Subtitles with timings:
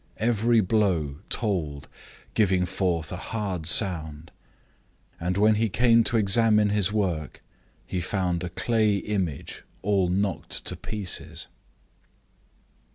[0.17, 1.87] Every blow told,
[2.33, 4.31] giving forth a hard sound,
[5.19, 7.43] and when he came to examine his work,
[7.85, 11.49] he found a clay image all knocked to pieces.